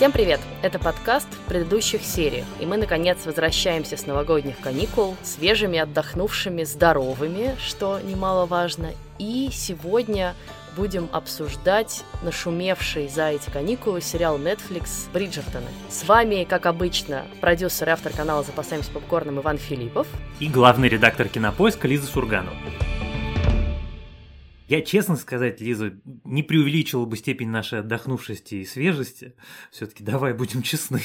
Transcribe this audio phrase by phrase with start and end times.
[0.00, 0.40] Всем привет!
[0.62, 8.00] Это подкаст предыдущих сериях, и мы, наконец, возвращаемся с новогодних каникул, свежими, отдохнувшими, здоровыми, что
[8.00, 8.92] немаловажно.
[9.18, 10.34] И сегодня
[10.74, 15.68] будем обсуждать нашумевший за эти каникулы сериал Netflix «Бриджертоны».
[15.90, 20.06] С вами, как обычно, продюсер и автор канала «Запасаемся попкорном» Иван Филиппов.
[20.38, 22.56] И главный редактор «Кинопоиска» Лиза Сурганова.
[24.70, 29.34] Я, честно сказать, Лиза, не преувеличила бы степень нашей отдохнувшести и свежести.
[29.72, 31.00] Все-таки давай будем честны.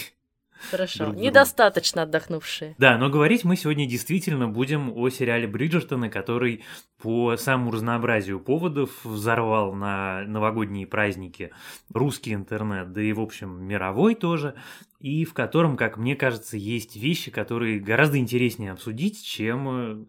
[0.70, 2.76] Хорошо, друг недостаточно отдохнувшие.
[2.78, 6.64] Да, но говорить мы сегодня действительно будем о сериале Бриджертона, который
[7.02, 11.50] по самому разнообразию поводов взорвал на новогодние праздники
[11.92, 14.54] русский интернет, да и, в общем, мировой тоже,
[15.00, 20.06] и в котором, как мне кажется, есть вещи, которые гораздо интереснее обсудить, чем э,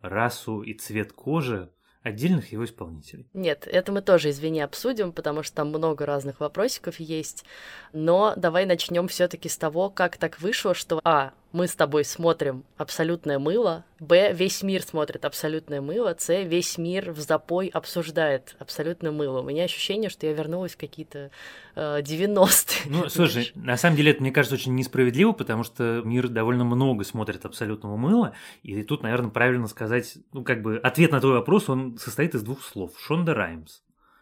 [0.00, 1.70] расу и цвет кожи
[2.08, 3.26] отдельных его исполнителей.
[3.32, 7.44] Нет, это мы тоже, извини, обсудим, потому что там много разных вопросиков есть.
[7.92, 12.64] Но давай начнем все-таки с того, как так вышло, что А мы с тобой смотрим
[12.76, 19.10] абсолютное мыло, Б, весь мир смотрит абсолютное мыло, С, весь мир в запой обсуждает абсолютное
[19.10, 19.40] мыло.
[19.40, 21.30] У меня ощущение, что я вернулась в какие-то
[21.74, 22.90] э, 90-е.
[22.90, 27.04] Ну, слушай, на самом деле это, мне кажется, очень несправедливо, потому что мир довольно много
[27.04, 31.68] смотрит абсолютного мыла, и тут, наверное, правильно сказать, ну, как бы, ответ на твой вопрос,
[31.68, 32.92] он состоит из двух слов.
[33.00, 33.80] Шонда Раймс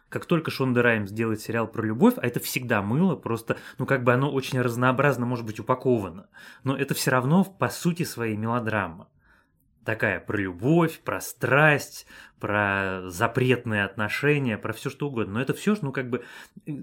[0.09, 4.03] как только Шонда Раймс делает сериал про любовь, а это всегда мыло, просто, ну, как
[4.03, 6.27] бы оно очень разнообразно может быть упаковано,
[6.63, 9.09] но это все равно, по сути, своей мелодрама
[9.87, 12.07] такая про любовь, про страсть,
[12.39, 15.35] про запретные отношения, про все что угодно.
[15.35, 16.23] Но это все, ну как бы,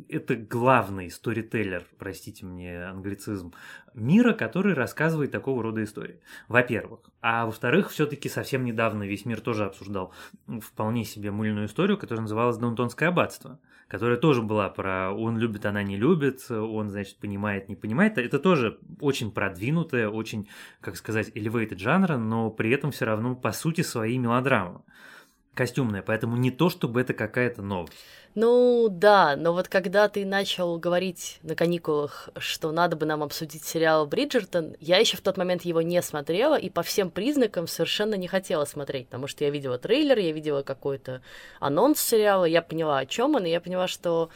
[0.08, 3.52] это главный сторителлер, простите мне англицизм,
[3.94, 6.20] мира, который рассказывает такого рода истории.
[6.48, 7.00] Во-первых.
[7.20, 10.12] А во-вторых, все-таки совсем недавно весь мир тоже обсуждал
[10.60, 15.82] вполне себе мыльную историю, которая называлась «Даунтонское аббатство», которая тоже была про «он любит, она
[15.82, 18.18] не любит», он, значит, понимает, не понимает.
[18.18, 20.48] Это тоже очень продвинутая, очень,
[20.80, 24.82] как сказать, elevated жанра, но при этом все равно по сути свои мелодрамы
[25.54, 27.92] костюмная, поэтому не то, чтобы это какая-то новость.
[28.34, 33.62] Ну да, но вот когда ты начал говорить на каникулах, что надо бы нам обсудить
[33.62, 38.16] сериал Бриджертон, я еще в тот момент его не смотрела и по всем признакам совершенно
[38.16, 41.22] не хотела смотреть, потому что я видела трейлер, я видела какой-то
[41.60, 44.30] анонс сериала, я поняла, о чем он, и я поняла, что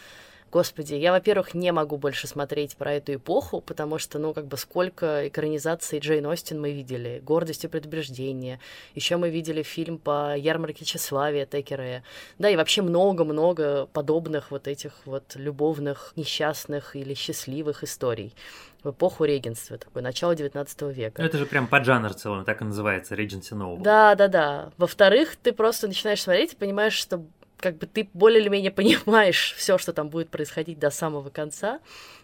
[0.50, 4.56] Господи, я, во-первых, не могу больше смотреть про эту эпоху, потому что, ну, как бы
[4.56, 7.20] сколько экранизаций Джейн Остин мы видели.
[7.24, 8.58] «Гордость и предубеждение».
[8.94, 12.02] Еще мы видели фильм по ярмарке тщеславия Текерея.
[12.38, 18.34] Да, и вообще много-много подобных вот этих вот любовных, несчастных или счастливых историй
[18.82, 21.22] в эпоху регенства, такое начало 19 века.
[21.22, 23.82] Это же прям поджанр целый, так и называется, Regency Novel.
[23.82, 24.70] Да, да, да.
[24.76, 27.24] Во-вторых, ты просто начинаешь смотреть и понимаешь, что
[27.60, 31.80] как бы ты более или менее понимаешь все, что там будет происходить до самого конца,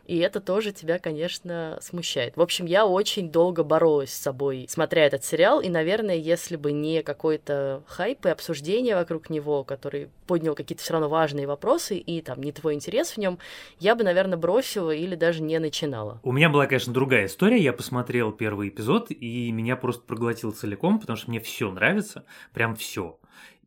[0.06, 2.36] и это тоже тебя, конечно, смущает.
[2.36, 6.72] В общем, я очень долго боролась с собой, смотря этот сериал, и, наверное, если бы
[6.72, 12.20] не какой-то хайп и обсуждение вокруг него, который поднял какие-то все равно важные вопросы, и
[12.20, 13.38] там не твой интерес в нем,
[13.78, 16.20] я бы, наверное, бросила или даже не начинала.
[16.22, 17.58] У меня была, конечно, другая история.
[17.58, 22.76] Я посмотрел первый эпизод, и меня просто проглотил целиком, потому что мне все нравится, прям
[22.76, 23.18] все.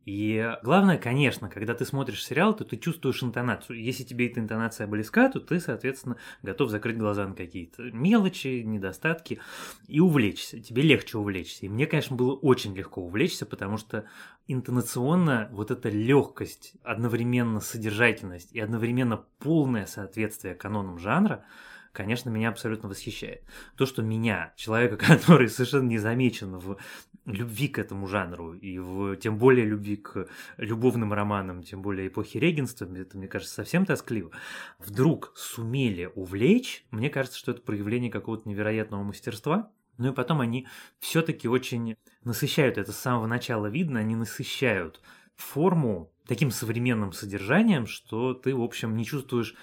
[0.08, 3.78] И главное, конечно, когда ты смотришь сериал, то ты чувствуешь интонацию.
[3.78, 9.38] Если тебе эта интонация близка, то ты, соответственно, готов закрыть глаза на какие-то мелочи, недостатки
[9.86, 10.60] и увлечься.
[10.60, 11.66] Тебе легче увлечься.
[11.66, 14.06] И мне, конечно, было очень легко увлечься, потому что
[14.46, 21.44] интонационно вот эта легкость, одновременно содержательность и одновременно полное соответствие канонам жанра–
[21.98, 23.42] конечно, меня абсолютно восхищает.
[23.76, 26.78] То, что меня, человека, который совершенно не замечен в
[27.26, 30.28] любви к этому жанру, и в, тем более любви к
[30.58, 34.30] любовным романам, тем более эпохи регенства, это, мне кажется, совсем тоскливо,
[34.78, 40.68] вдруг сумели увлечь, мне кажется, что это проявление какого-то невероятного мастерства, ну и потом они
[41.00, 45.00] все-таки очень насыщают, это с самого начала видно, они насыщают
[45.34, 49.56] форму таким современным содержанием, что ты, в общем, не чувствуешь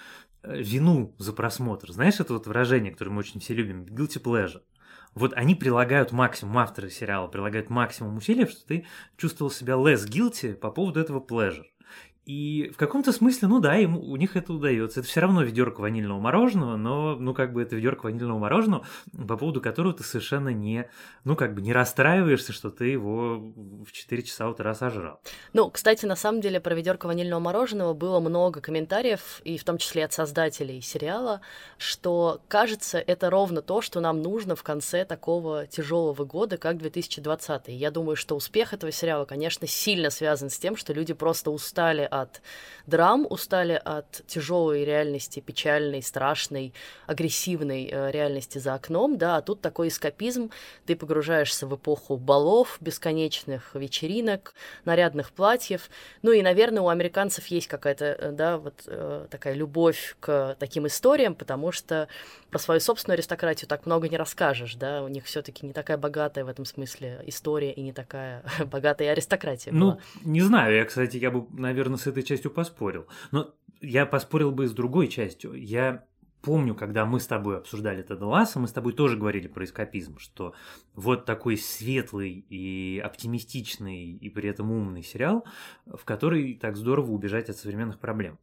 [0.46, 1.92] вину за просмотр.
[1.92, 4.62] Знаешь, это вот выражение, которое мы очень все любим, guilty pleasure.
[5.14, 10.54] Вот они прилагают максимум, авторы сериала прилагают максимум усилий, что ты чувствовал себя less guilty
[10.54, 11.64] по поводу этого pleasure.
[12.26, 14.98] И в каком-то смысле, ну да, ему, у них это удается.
[14.98, 18.84] Это все равно ведерко ванильного мороженого, но, ну, как бы это ведерко ванильного мороженого,
[19.28, 20.90] по поводу которого ты совершенно не,
[21.22, 25.20] ну, как бы не расстраиваешься, что ты его в 4 часа утра сожрал.
[25.52, 29.78] Ну, кстати, на самом деле про ведерко ванильного мороженого было много комментариев, и в том
[29.78, 31.42] числе от создателей сериала,
[31.78, 37.68] что, кажется, это ровно то, что нам нужно в конце такого тяжелого года, как 2020.
[37.68, 42.08] Я думаю, что успех этого сериала, конечно, сильно связан с тем, что люди просто устали
[42.22, 42.42] от
[42.86, 46.72] драм, устали от тяжелой реальности, печальной, страшной,
[47.06, 50.50] агрессивной э, реальности за окном, да, а тут такой эскапизм,
[50.86, 54.54] ты погружаешься в эпоху балов, бесконечных вечеринок,
[54.84, 55.90] нарядных платьев,
[56.22, 60.86] ну и, наверное, у американцев есть какая-то, э, да, вот э, такая любовь к таким
[60.86, 62.08] историям, потому что
[62.50, 66.44] про свою собственную аристократию так много не расскажешь, да, у них все-таки не такая богатая
[66.44, 69.72] в этом смысле история и не такая богатая аристократия.
[69.72, 70.00] Ну, была.
[70.24, 73.06] не знаю, я, кстати, я бы, наверное, с этой частью поспорил.
[73.32, 75.54] Но я поспорил бы с другой частью.
[75.54, 76.06] Я
[76.40, 80.18] помню, когда мы с тобой обсуждали Теда Ласса, мы с тобой тоже говорили про эскапизм,
[80.18, 80.54] что
[80.94, 85.44] вот такой светлый и оптимистичный и при этом умный сериал,
[85.86, 88.38] в который так здорово убежать от современных проблем.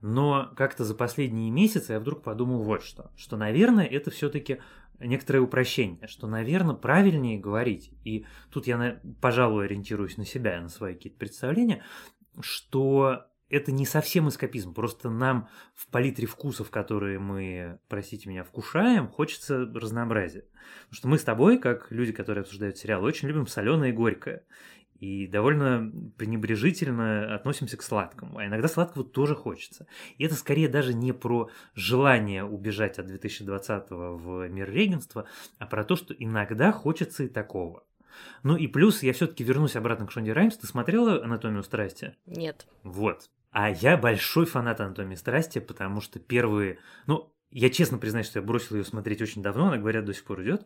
[0.00, 4.58] Но как-то за последние месяцы я вдруг подумал вот что, что, наверное, это все-таки
[4.98, 10.94] некоторое упрощение, что, наверное, правильнее говорить, и тут я, пожалуй, ориентируюсь на себя, на свои
[10.94, 11.82] какие-то представления,
[12.40, 19.08] что это не совсем эскапизм, просто нам в палитре вкусов, которые мы, простите меня, вкушаем,
[19.08, 20.46] хочется разнообразия.
[20.84, 24.44] Потому что мы с тобой, как люди, которые обсуждают сериал, очень любим соленое и горькое.
[25.00, 28.38] И довольно пренебрежительно относимся к сладкому.
[28.38, 29.86] А иногда сладкого тоже хочется.
[30.16, 35.26] И это скорее даже не про желание убежать от 2020 в мир регенства,
[35.58, 37.84] а про то, что иногда хочется и такого.
[38.42, 40.56] Ну и плюс я все-таки вернусь обратно к Шонди Раймс.
[40.56, 42.16] Ты смотрела «Анатомию страсти»?
[42.26, 42.66] Нет.
[42.82, 43.30] Вот.
[43.50, 46.78] А я большой фанат «Анатомии страсти», потому что первые...
[47.06, 50.24] Ну, я честно признаюсь, что я бросил ее смотреть очень давно, она, говорят, до сих
[50.24, 50.64] пор идет.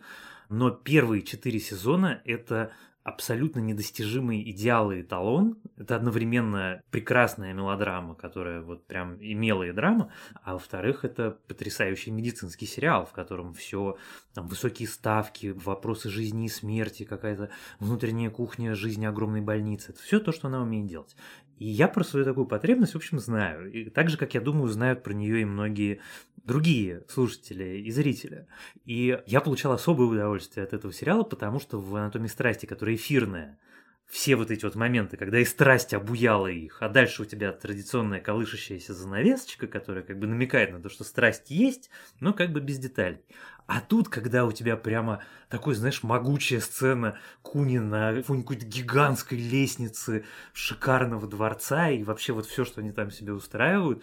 [0.49, 2.73] Но первые четыре сезона— это
[3.07, 5.59] абсолютно недостижимый идеал и эталон.
[5.77, 10.11] Это одновременно прекрасная мелодрама, которая вот прям и милая драма,
[10.43, 13.97] а во-вторых, это потрясающий медицинский сериал, в котором все
[14.35, 19.93] там высокие ставки, вопросы жизни и смерти, какая-то внутренняя кухня жизни огромной больницы.
[19.93, 21.15] Это все то, что она умеет делать.
[21.59, 23.71] И я про свою такую потребность, в общем, знаю.
[23.73, 26.01] И так же, как я думаю, знают про нее и многие
[26.37, 28.47] другие слушатели и зрители.
[28.85, 33.59] И я получал особое удовольствие от этого сериала, потому что в «Анатомии страсти», которая эфирная,
[34.07, 38.21] все вот эти вот моменты, когда и страсть обуяла их, а дальше у тебя традиционная
[38.21, 42.79] колышащаяся занавесочка, которая как бы намекает на то, что страсть есть, но как бы без
[42.79, 43.19] деталей.
[43.67, 50.25] А тут, когда у тебя прямо такой, знаешь, могучая сцена Куни на какой-то гигантской лестницы
[50.53, 54.03] шикарного дворца и вообще вот все, что они там себе устраивают,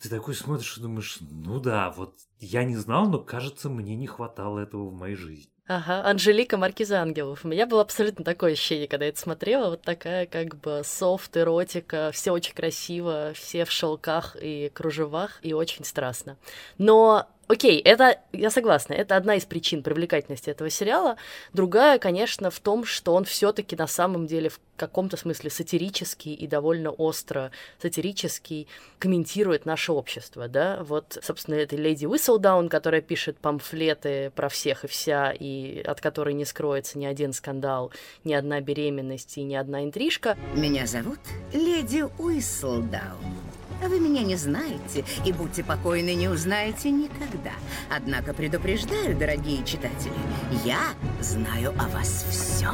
[0.00, 4.06] ты такой смотришь и думаешь, ну да, вот я не знал, но кажется, мне не
[4.06, 5.52] хватало этого в моей жизни.
[5.68, 7.44] Ага, Анжелика Маркиза Ангелов.
[7.44, 11.36] У меня было абсолютно такое ощущение, когда я это смотрела, вот такая как бы софт,
[11.36, 16.36] эротика, все очень красиво, все в шелках и кружевах, и очень страстно.
[16.78, 21.16] Но Окей, это, я согласна, это одна из причин привлекательности этого сериала.
[21.52, 26.46] Другая, конечно, в том, что он все-таки на самом деле в каком-то смысле сатирический и
[26.46, 27.50] довольно остро
[27.80, 28.68] сатирический
[28.98, 30.82] комментирует наше общество, да.
[30.84, 36.34] Вот, собственно, это леди Уисселдаун, которая пишет памфлеты про всех и вся, и от которой
[36.34, 37.92] не скроется ни один скандал,
[38.24, 40.38] ни одна беременность и ни одна интрижка.
[40.54, 41.18] Меня зовут
[41.52, 43.42] леди Уисселдаун.
[43.88, 47.41] Вы меня не знаете, и будьте покойны, не узнаете никогда.
[47.90, 50.12] Однако предупреждаю, дорогие читатели,
[50.64, 50.80] я
[51.20, 52.68] знаю о вас все.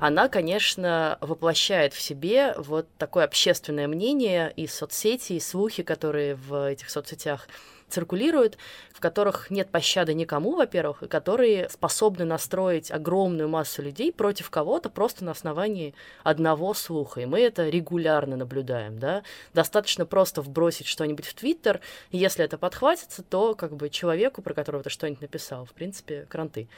[0.00, 6.70] Она, конечно, воплощает в себе вот такое общественное мнение и соцсети, и слухи, которые в
[6.70, 7.48] этих соцсетях
[7.88, 8.58] циркулируют,
[8.92, 14.90] в которых нет пощады никому, во-первых, и которые способны настроить огромную массу людей против кого-то
[14.90, 17.20] просто на основании одного слуха.
[17.20, 19.22] И мы это регулярно наблюдаем, да.
[19.54, 21.80] Достаточно просто вбросить что-нибудь в Твиттер,
[22.10, 26.68] если это подхватится, то как бы человеку, про которого ты что-нибудь написал, в принципе, кранты.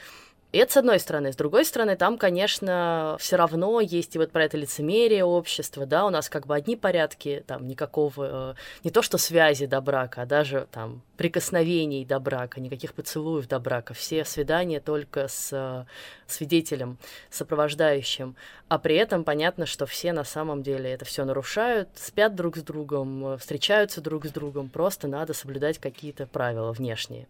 [0.51, 1.31] И это с одной стороны.
[1.31, 6.05] С другой стороны, там, конечно, все равно есть и вот про это лицемерие общества, да,
[6.05, 10.23] у нас как бы одни порядки, там никакого, э, не то что связи до брака,
[10.23, 15.85] а даже там прикосновений до брака, никаких поцелуев до брака, все свидания только с э,
[16.27, 16.97] свидетелем,
[17.29, 18.35] сопровождающим,
[18.67, 22.61] а при этом понятно, что все на самом деле это все нарушают, спят друг с
[22.61, 27.27] другом, э, встречаются друг с другом, просто надо соблюдать какие-то правила внешние.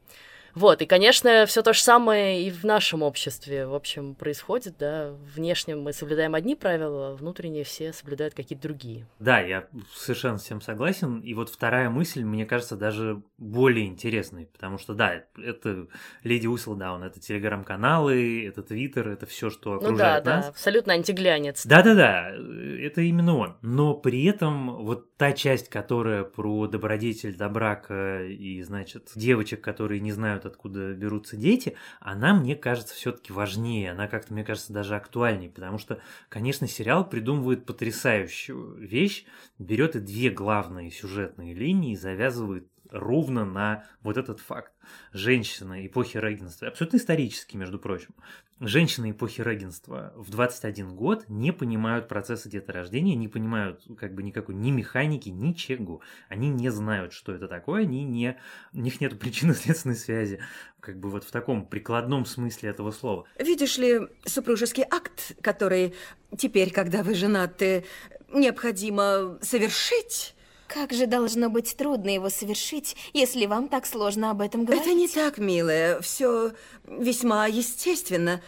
[0.56, 5.12] Вот, и, конечно, все то же самое и в нашем обществе, в общем, происходит, да.
[5.36, 9.08] Внешне мы соблюдаем одни правила, а внутренне все соблюдают какие-то другие.
[9.20, 11.20] Да, я совершенно с всем согласен.
[11.20, 15.88] И вот вторая мысль, мне кажется, даже более интересной, потому что, да, это
[16.24, 20.46] Леди Уселдаун, это телеграм-каналы, это твиттер, это все, что окружает ну, да, нас.
[20.46, 21.66] да, абсолютно антиглянец.
[21.66, 23.58] Да-да-да, это именно он.
[23.62, 30.00] Но при этом вот та часть, которая про добродетель до брака и, значит, девочек, которые
[30.00, 34.74] не знают понимают, откуда берутся дети, она, мне кажется, все-таки важнее, она как-то, мне кажется,
[34.74, 39.26] даже актуальнее, потому что, конечно, сериал придумывает потрясающую вещь,
[39.60, 44.72] берет и две главные сюжетные линии, завязывает ровно на вот этот факт.
[45.14, 48.14] Женщина эпохи регенства, абсолютно исторически, между прочим,
[48.60, 54.56] женщины эпохи регенства в 21 год не понимают процесса деторождения, не понимают как бы никакой
[54.56, 56.02] ни механики, ничего.
[56.30, 58.38] Они не знают, что это такое, они не,
[58.74, 60.40] у них нет причинно-следственной связи,
[60.80, 63.26] как бы вот в таком прикладном смысле этого слова.
[63.40, 65.94] Видишь ли, супружеский акт, который
[66.38, 67.86] теперь, когда вы женаты,
[68.34, 70.36] необходимо совершить
[70.74, 74.86] как же должно быть трудно его совершить, если вам так сложно об этом говорить?
[74.86, 76.00] Это не так, милая.
[76.00, 76.54] Все
[76.88, 78.42] весьма естественно.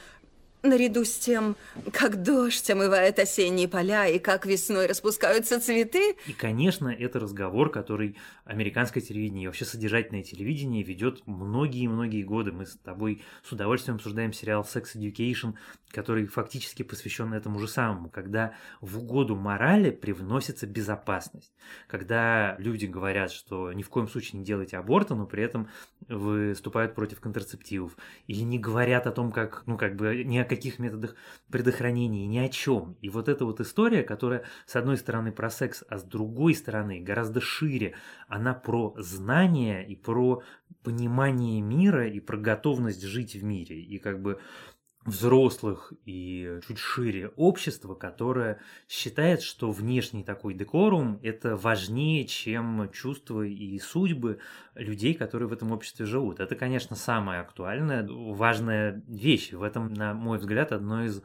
[0.65, 1.58] Наряду с тем,
[1.91, 6.15] как дождь омывает осенние поля и как весной распускаются цветы.
[6.25, 8.15] И, конечно, это разговор, который
[8.46, 12.53] американское телевидение и вообще содержательное телевидение ведет многие-многие годы.
[12.53, 15.55] Мы с тобой с удовольствием обсуждаем сериал Sex Education,
[15.91, 21.51] который фактически посвящен этому же самому, когда в угоду морали привносится безопасность.
[21.88, 25.67] Когда люди говорят, что ни в коем случае не делайте аборта, но при этом
[26.08, 27.98] выступают против контрацептивов.
[28.27, 31.15] Или не говорят о том, как, ну, как бы, не о каких методах
[31.50, 32.98] предохранения, ни о чем.
[33.01, 37.00] И вот эта вот история, которая с одной стороны про секс, а с другой стороны
[37.00, 37.95] гораздо шире,
[38.27, 40.43] она про знания и про
[40.83, 43.79] понимание мира и про готовность жить в мире.
[43.81, 44.39] И как бы
[45.05, 53.41] взрослых и чуть шире общества, которое считает, что внешний такой декорум– это важнее, чем чувства
[53.41, 54.39] и судьбы
[54.75, 56.39] людей, которые в этом обществе живут.
[56.39, 59.51] Это, конечно, самая актуальная, важная вещь.
[59.51, 61.22] В этом, на мой взгляд, одно из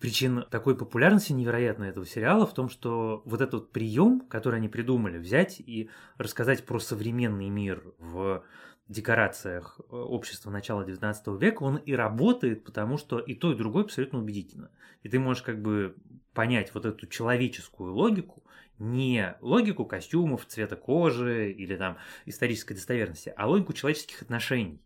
[0.00, 5.18] причин такой популярности невероятной этого сериала в том, что вот этот прием, который они придумали,
[5.18, 8.42] взять и рассказать про современный мир в
[8.90, 13.84] декорациях э, общества начала 19 века, он и работает, потому что и то, и другое
[13.84, 14.70] абсолютно убедительно.
[15.02, 15.94] И ты можешь как бы
[16.34, 18.42] понять вот эту человеческую логику,
[18.78, 24.82] не логику костюмов, цвета кожи или там исторической достоверности, а логику человеческих отношений.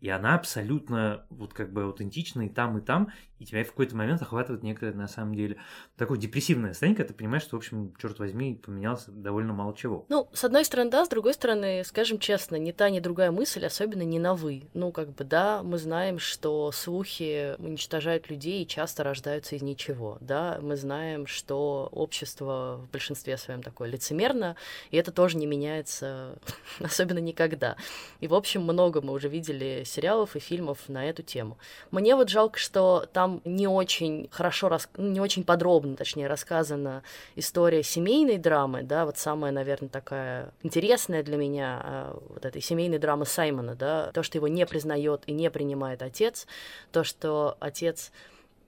[0.00, 3.94] И она абсолютно вот как бы аутентична и там, и там, и тебя в какой-то
[3.96, 5.56] момент охватывает некое, на самом деле,
[5.96, 10.06] такое депрессивное состояние, когда ты понимаешь, что, в общем, черт возьми, поменялся довольно мало чего.
[10.08, 13.66] Ну, с одной стороны, да, с другой стороны, скажем честно, ни та, ни другая мысль,
[13.66, 14.64] особенно не на «вы».
[14.72, 20.18] Ну, как бы, да, мы знаем, что слухи уничтожают людей и часто рождаются из ничего,
[20.20, 24.56] да, мы знаем, что общество в большинстве своем такое лицемерно,
[24.90, 26.38] и это тоже не меняется
[26.80, 27.76] особенно никогда.
[28.20, 31.58] И, в общем, много мы уже видели сериалов и фильмов на эту тему.
[31.90, 34.88] Мне вот жалко, что там там не очень хорошо, рас...
[34.96, 37.02] Ну, не очень подробно, точнее, рассказана
[37.34, 42.98] история семейной драмы, да, вот самая, наверное, такая интересная для меня а, вот этой семейной
[42.98, 46.46] драмы Саймона, да, то, что его не признает и не принимает отец,
[46.92, 48.12] то, что отец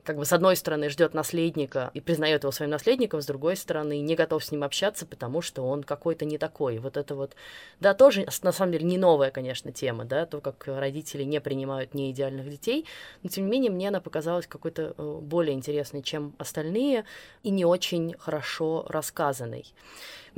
[0.09, 4.01] как бы с одной стороны ждет наследника и признает его своим наследником, с другой стороны
[4.01, 6.79] не готов с ним общаться, потому что он какой-то не такой.
[6.79, 7.37] Вот это вот,
[7.79, 11.93] да, тоже на самом деле не новая, конечно, тема, да, то, как родители не принимают
[11.93, 12.87] неидеальных детей,
[13.23, 17.05] но тем не менее мне она показалась какой-то э, более интересной, чем остальные,
[17.43, 19.67] и не очень хорошо рассказанной.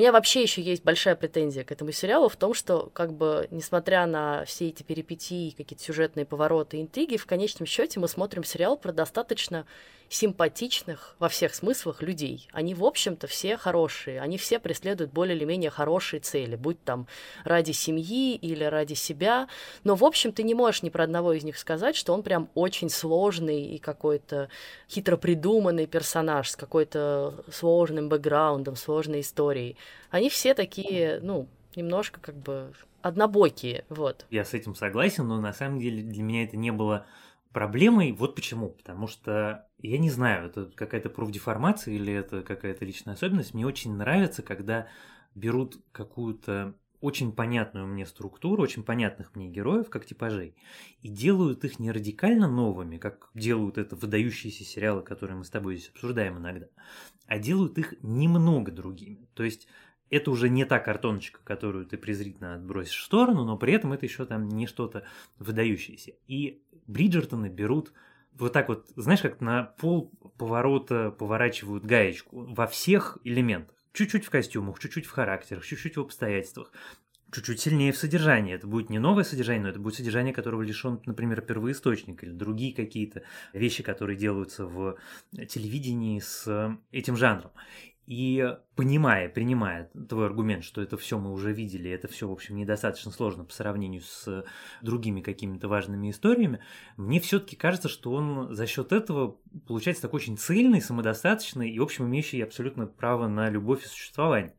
[0.00, 4.06] Меня вообще еще есть большая претензия к этому сериалу в том, что, как бы, несмотря
[4.06, 8.92] на все эти перипетии, какие-то сюжетные повороты, интриги, в конечном счете мы смотрим сериал про
[8.92, 9.66] достаточно
[10.10, 12.48] симпатичных во всех смыслах людей.
[12.52, 14.20] Они, в общем-то, все хорошие.
[14.20, 17.06] Они все преследуют более или менее хорошие цели, будь там
[17.44, 19.48] ради семьи или ради себя.
[19.84, 22.50] Но, в общем, ты не можешь ни про одного из них сказать, что он прям
[22.54, 24.48] очень сложный и какой-то
[24.90, 29.76] хитро придуманный персонаж с какой-то сложным бэкграундом, сложной историей.
[30.10, 34.26] Они все такие, ну, немножко как бы однобокие, вот.
[34.30, 37.06] Я с этим согласен, но на самом деле для меня это не было
[37.52, 38.12] проблемой.
[38.12, 38.70] Вот почему.
[38.70, 43.54] Потому что, я не знаю, это какая-то профдеформация или это какая-то личная особенность.
[43.54, 44.88] Мне очень нравится, когда
[45.34, 50.54] берут какую-то очень понятную мне структуру, очень понятных мне героев, как типажей,
[51.00, 55.76] и делают их не радикально новыми, как делают это выдающиеся сериалы, которые мы с тобой
[55.76, 56.66] здесь обсуждаем иногда,
[57.26, 59.28] а делают их немного другими.
[59.34, 59.66] То есть
[60.10, 64.06] это уже не та картоночка, которую ты презрительно отбросишь в сторону, но при этом это
[64.06, 65.04] еще там не что-то
[65.38, 66.12] выдающееся.
[66.26, 67.92] И Бриджертоны берут
[68.32, 73.76] вот так вот, знаешь, как на пол поворота поворачивают гаечку во всех элементах.
[73.92, 76.72] Чуть-чуть в костюмах, чуть-чуть в характерах, чуть-чуть в обстоятельствах,
[77.32, 78.54] чуть-чуть сильнее в содержании.
[78.54, 82.74] Это будет не новое содержание, но это будет содержание, которого лишен, например, первоисточник или другие
[82.74, 84.96] какие-то вещи, которые делаются в
[85.48, 87.50] телевидении с этим жанром.
[88.10, 92.56] И понимая, принимая твой аргумент, что это все мы уже видели, это все, в общем,
[92.56, 94.44] недостаточно сложно по сравнению с
[94.82, 96.58] другими какими-то важными историями,
[96.96, 99.38] мне все-таки кажется, что он за счет этого
[99.68, 104.56] получается такой очень цельный, самодостаточный и, в общем, имеющий абсолютно право на любовь и существование.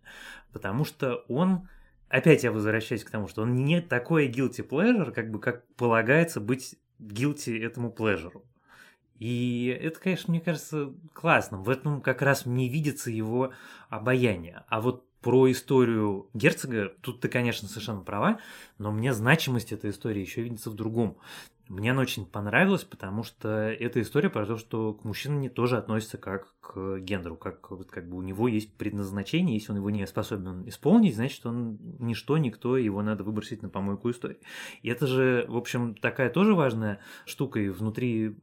[0.54, 1.68] Потому что он
[2.08, 6.40] опять я возвращаюсь к тому, что он не такой guilty pleasure, как бы как полагается
[6.40, 8.42] быть guilty этому pleasure.
[9.22, 11.62] И это, конечно, мне кажется классным.
[11.62, 13.54] В этом как раз не видится его
[13.88, 14.64] обаяние.
[14.68, 18.40] А вот про историю герцога, тут ты, конечно, совершенно права,
[18.80, 21.18] но мне значимость этой истории еще видится в другом.
[21.72, 26.18] Мне она очень понравилась, потому что эта история про то, что к мужчине тоже относится
[26.18, 30.68] как к гендеру, как, как бы у него есть предназначение, если он его не способен
[30.68, 34.40] исполнить, значит, он ничто, никто, его надо выбросить на помойку истории.
[34.82, 38.36] И это же, в общем, такая тоже важная штука и внутри,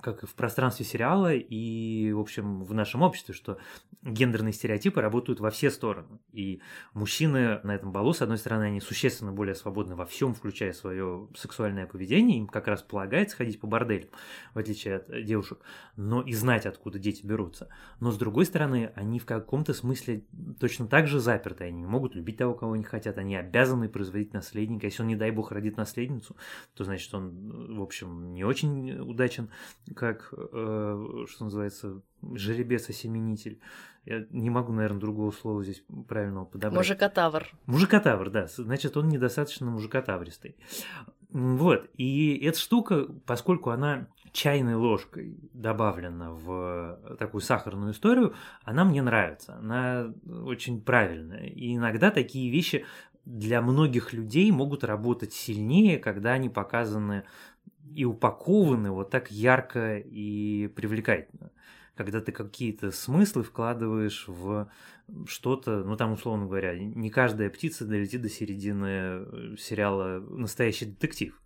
[0.00, 3.58] как и в пространстве сериала, и, в общем, в нашем обществе, что
[4.02, 6.18] гендерные стереотипы работают во все стороны.
[6.32, 6.60] И
[6.92, 11.28] мужчины на этом балу, с одной стороны, они существенно более свободны во всем, включая свое
[11.36, 14.08] сексуальное поведение, им как раз полагается ходить по борделям,
[14.54, 15.58] в отличие от девушек,
[15.96, 17.68] но и знать, откуда дети берутся.
[18.00, 20.24] Но с другой стороны, они в каком-то смысле
[20.58, 24.86] точно так же заперты, они могут любить того, кого они хотят, они обязаны производить наследника.
[24.86, 26.36] Если он, не дай бог, родит наследницу,
[26.74, 29.50] то значит он, в общем, не очень удачен,
[29.94, 33.60] как, э, что называется, жеребец-осеменитель.
[34.04, 36.76] Я не могу, наверное, другого слова здесь правильного подобрать.
[36.76, 37.46] Мужикотавр.
[37.66, 38.46] Мужикотавр, да.
[38.48, 40.56] Значит, он недостаточно мужикотавристый.
[41.34, 41.90] Вот.
[41.96, 49.56] И эта штука, поскольку она чайной ложкой добавлена в такую сахарную историю, она мне нравится.
[49.56, 50.14] Она
[50.44, 51.46] очень правильная.
[51.46, 52.86] И иногда такие вещи
[53.24, 57.24] для многих людей могут работать сильнее, когда они показаны
[57.92, 61.50] и упакованы вот так ярко и привлекательно
[61.94, 64.68] когда ты какие-то смыслы вкладываешь в
[65.26, 71.38] что-то, ну там, условно говоря, не каждая птица долетит до середины э, сериала «Настоящий детектив»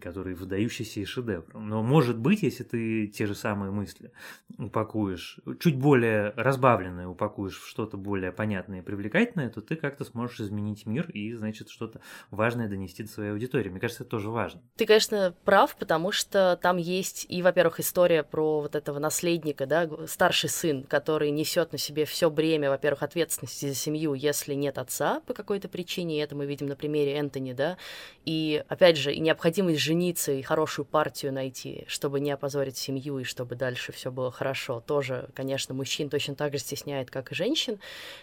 [0.00, 1.44] который выдающийся и шедевр.
[1.54, 4.12] Но может быть, если ты те же самые мысли
[4.58, 10.40] упакуешь, чуть более разбавленные упакуешь в что-то более понятное и привлекательное, то ты как-то сможешь
[10.40, 13.68] изменить мир и, значит, что-то важное донести до своей аудитории.
[13.68, 14.60] Мне кажется, это тоже важно.
[14.76, 19.88] Ты, конечно, прав, потому что там есть и, во-первых, история про вот этого наследника, да,
[20.06, 25.20] старший сын, который несет на себе все бремя, во-первых, ответственности за семью, если нет отца
[25.26, 27.76] по какой-то причине, и это мы видим на примере Энтони, да,
[28.24, 33.24] и, опять же, необходимо необходимость жениться и хорошую партию найти, чтобы не опозорить семью и
[33.24, 37.78] чтобы дальше все было хорошо, тоже, конечно, мужчин точно так же стесняет, как и женщин.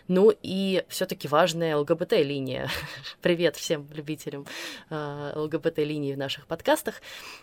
[0.08, 2.70] Ну и все-таки важная ЛГБТ-линия.
[3.22, 4.46] Привет всем любителям
[4.90, 7.02] э, ЛГБТ-линии в наших подкастах.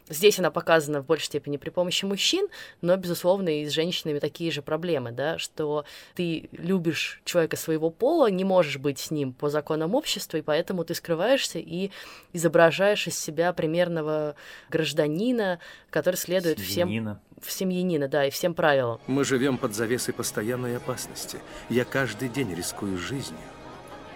[0.08, 2.48] Здесь она показана в большей степени при помощи мужчин,
[2.80, 5.84] но, безусловно, и с женщинами такие же проблемы, да, что
[6.14, 10.84] ты любишь человека своего пола, не можешь быть с ним по законам общества, и поэтому
[10.84, 11.90] ты скрываешься и
[12.32, 14.34] изображаешь из себя примерно примерного
[14.70, 15.58] гражданина,
[15.90, 17.14] который следует семьянина.
[17.14, 17.42] всем...
[17.42, 19.00] В семьянина, да, и всем правилам.
[19.06, 21.38] Мы живем под завесой постоянной опасности.
[21.68, 23.40] Я каждый день рискую жизнью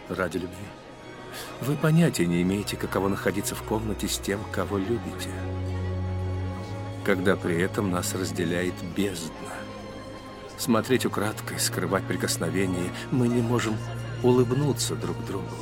[0.09, 0.67] ради любви.
[1.61, 5.31] Вы понятия не имеете, каково находиться в комнате с тем, кого любите.
[7.05, 9.53] Когда при этом нас разделяет бездна.
[10.57, 13.77] Смотреть украдкой, скрывать прикосновение, мы не можем
[14.23, 15.57] улыбнуться друг другу,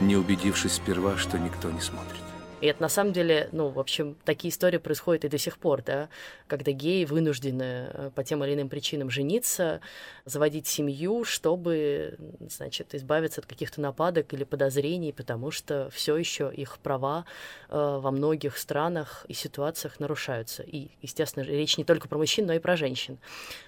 [0.00, 2.15] не убедившись сперва, что никто не смотрит.
[2.60, 5.82] И это на самом деле, ну, в общем, такие истории происходят и до сих пор,
[5.82, 6.08] да,
[6.46, 9.80] когда геи вынуждены э, по тем или иным причинам жениться,
[10.24, 12.16] заводить семью, чтобы,
[12.48, 17.26] значит, избавиться от каких-то нападок или подозрений, потому что все еще их права
[17.68, 20.62] э, во многих странах и ситуациях нарушаются.
[20.62, 23.18] И, естественно, речь не только про мужчин, но и про женщин.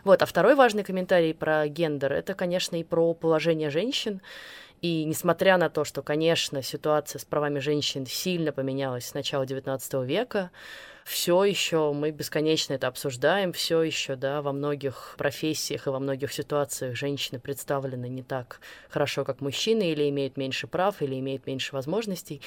[0.03, 4.23] Вот, а второй важный комментарий про гендер, это, конечно, и про положение женщин.
[4.81, 10.07] И несмотря на то, что, конечно, ситуация с правами женщин сильно поменялась с начала XIX
[10.07, 10.51] века,
[11.05, 16.33] все еще мы бесконечно это обсуждаем, все еще, да, во многих профессиях и во многих
[16.33, 18.61] ситуациях женщины представлены не так
[18.91, 22.43] хорошо, как мужчины, или имеют меньше прав, или имеют меньше возможностей.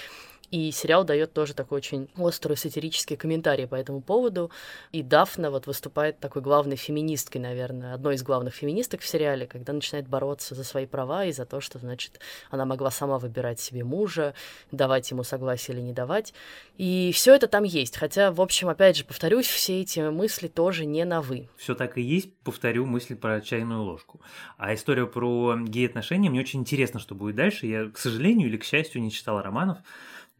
[0.51, 4.51] И сериал дает тоже такой очень острый сатирический комментарий по этому поводу.
[4.91, 9.71] И Дафна вот выступает такой главной феминисткой, наверное, одной из главных феминисток в сериале, когда
[9.71, 13.85] начинает бороться за свои права и за то, что, значит, она могла сама выбирать себе
[13.85, 14.33] мужа,
[14.71, 16.33] давать ему согласие или не давать.
[16.77, 17.95] И все это там есть.
[17.95, 21.47] Хотя, в общем, опять же, повторюсь, все эти мысли тоже не новы.
[21.55, 24.19] Все так и есть, повторю мысли про чайную ложку.
[24.57, 27.67] А история про гей-отношения, мне очень интересно, что будет дальше.
[27.67, 29.77] Я, к сожалению или к счастью, не читал романов.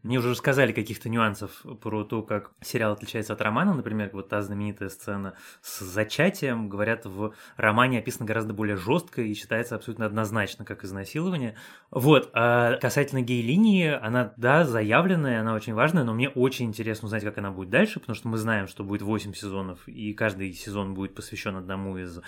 [0.02, 3.72] Мне уже рассказали каких-то нюансов про то, как сериал отличается от романа.
[3.72, 6.68] Например, вот та знаменитая сцена с зачатием.
[6.68, 11.54] Говорят, в романе описано гораздо более жестко и считается абсолютно однозначно как изнасилование.
[11.92, 12.30] Вот.
[12.32, 17.38] А касательно гей-линии, она, да, заявленная, она очень важная, но мне очень интересно узнать, как
[17.38, 21.14] она будет дальше, потому что мы знаем, что будет 8 сезонов, и каждый сезон будет
[21.14, 22.20] посвящен одному из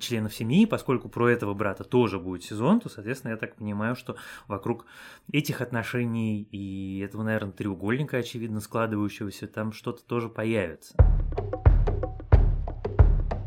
[0.00, 0.66] членов семьи.
[0.66, 4.16] Поскольку про этого брата тоже будет сезон, то, соответственно, я так понимаю, что
[4.48, 4.84] вокруг
[5.32, 10.94] этих отношений и этого этого, наверное, треугольника, очевидно, складывающегося, там что-то тоже появится.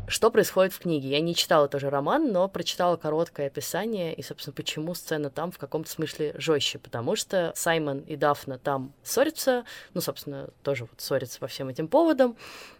[0.08, 1.08] Что происходит в книге?
[1.08, 5.58] Я не читала тоже роман, но прочитала короткое описание, и, собственно, почему сцена там в
[5.58, 11.40] каком-то смысле жестче, потому что Саймон и Дафна там ссорятся, ну, собственно, тоже вот ссорятся
[11.40, 12.36] по всем этим поводам,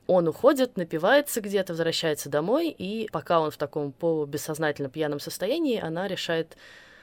[0.07, 6.07] он уходит, напивается где-то, возвращается домой, и пока он в таком полубессознательно пьяном состоянии, она
[6.07, 6.57] решает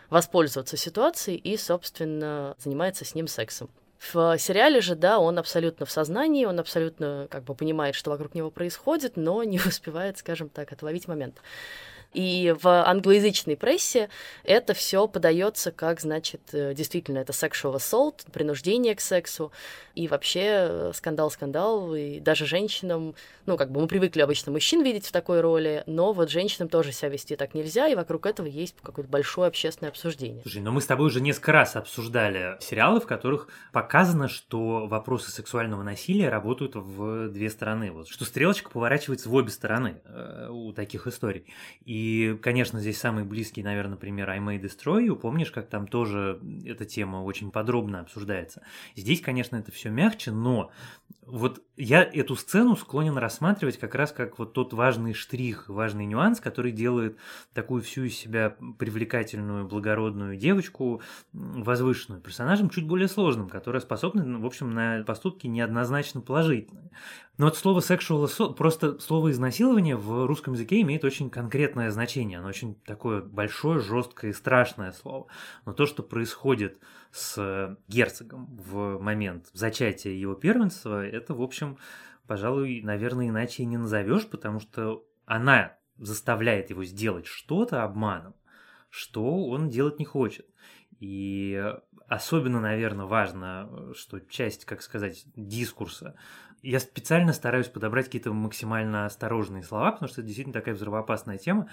[0.10, 3.70] воспользоваться ситуацией и, собственно, занимается с ним сексом.
[4.12, 8.36] В сериале же, да, он абсолютно в сознании, он абсолютно как бы понимает, что вокруг
[8.36, 11.42] него происходит, но не успевает, скажем так, отловить момент.
[12.14, 14.10] И в англоязычной прессе
[14.44, 19.52] это все подается как, значит, э, действительно, это sexual assault, принуждение к сексу,
[19.96, 25.12] и вообще скандал-скандал, и даже женщинам, ну, как бы мы привыкли обычно мужчин видеть в
[25.12, 29.10] такой роли, но вот женщинам тоже себя вести так нельзя, и вокруг этого есть какое-то
[29.10, 30.42] большое общественное обсуждение.
[30.42, 35.32] Слушай, но мы с тобой уже несколько раз обсуждали сериалы, в которых показано, что вопросы
[35.32, 40.74] сексуального насилия работают в две стороны, вот, что стрелочка поворачивается в обе стороны э, у
[40.74, 41.46] таких историй.
[41.86, 42.03] И,
[42.42, 46.86] конечно, здесь самый близкий, наверное, пример I May Destroy You, помнишь, как там тоже эта
[46.86, 48.64] тема очень подробно обсуждается.
[48.96, 50.72] Здесь, конечно, это все все мягче, но
[51.26, 56.40] вот я эту сцену склонен рассматривать как раз как вот тот важный штрих, важный нюанс,
[56.40, 57.18] который делает
[57.54, 61.02] такую всю из себя привлекательную, благородную девочку,
[61.34, 66.92] возвышенную персонажем, чуть более сложным, которая способна, ну, в общем, на поступки неоднозначно положительные.
[67.38, 72.40] Но вот слово sexual assault, просто слово изнасилование в русском языке имеет очень конкретное значение.
[72.40, 75.28] Оно очень такое большое, жесткое и страшное слово.
[75.66, 76.80] Но то, что происходит
[77.12, 81.78] с герцогом в момент зачатия его первенства, это, в общем,
[82.28, 88.36] пожалуй, наверное, иначе и не назовешь, потому что она заставляет его сделать что-то обманом,
[88.90, 90.48] что он делать не хочет.
[91.00, 91.62] И
[92.08, 96.16] особенно, наверное, важно, что часть, как сказать, дискурса
[96.64, 101.70] я специально стараюсь подобрать какие-то максимально осторожные слова, потому что это действительно такая взрывоопасная тема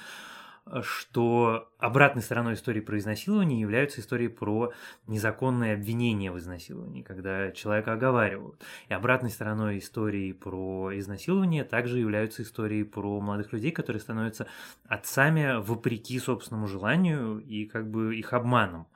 [0.83, 4.73] что обратной стороной истории про изнасилование являются истории про
[5.07, 8.63] незаконное обвинение в изнасиловании, когда человека оговаривают.
[8.89, 14.47] И обратной стороной истории про изнасилование также являются истории про молодых людей, которые становятся
[14.87, 18.87] отцами вопреки собственному желанию и как бы их обманом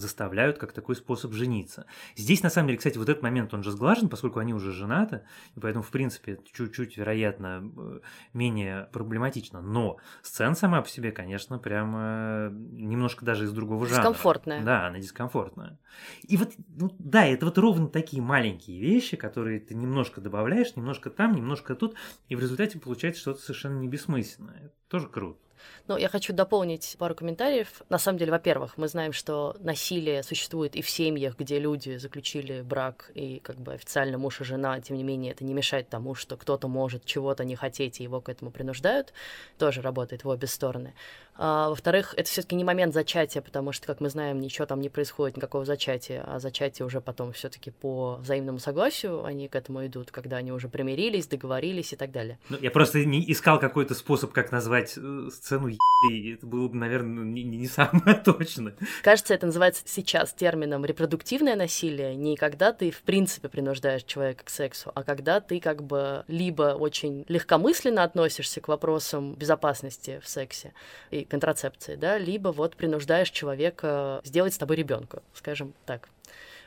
[0.00, 1.86] заставляют как такой способ жениться.
[2.16, 5.22] Здесь, на самом деле, кстати, вот этот момент, он же сглажен, поскольку они уже женаты,
[5.54, 8.00] и поэтому, в принципе, чуть-чуть, вероятно, э,
[8.32, 9.60] менее проблематично.
[9.60, 14.02] Но сцена сама по себе, конечно, прямо немножко даже из другого жанра.
[14.02, 14.64] Дискомфортная.
[14.64, 15.78] Да, она дискомфортная.
[16.22, 21.10] И вот, ну, да, это вот ровно такие маленькие вещи, которые ты немножко добавляешь, немножко
[21.10, 21.96] там, немножко тут,
[22.28, 24.56] и в результате получается что-то совершенно не бессмысленное.
[24.66, 25.40] Это тоже круто.
[25.86, 27.82] Но я хочу дополнить пару комментариев.
[27.88, 32.62] На самом деле, во-первых, мы знаем, что насилие существует и в семьях, где люди заключили
[32.62, 36.14] брак, и как бы официально муж и жена, тем не менее, это не мешает тому,
[36.14, 39.12] что кто-то может чего-то не хотеть, и его к этому принуждают.
[39.58, 40.94] Тоже работает в обе стороны.
[41.42, 44.90] А, во-вторых, это все-таки не момент зачатия, потому что, как мы знаем, ничего там не
[44.90, 50.10] происходит, никакого зачатия, а зачатие уже потом все-таки по взаимному согласию они к этому идут,
[50.10, 52.38] когда они уже примирились, договорились и так далее.
[52.50, 55.68] Ну, я просто не искал какой-то способ, как назвать э, сцену
[56.08, 58.74] и это было бы, наверное, не, не самое точное.
[59.02, 64.50] Кажется, это называется сейчас термином репродуктивное насилие, не когда ты в принципе принуждаешь человека к
[64.50, 70.72] сексу, а когда ты как бы либо очень легкомысленно относишься к вопросам безопасности в сексе
[71.10, 76.08] и контрацепции, да, либо вот принуждаешь человека сделать с тобой ребенка, скажем так.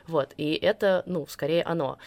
[0.06, 1.98] Вот, и это, ну, скорее оно.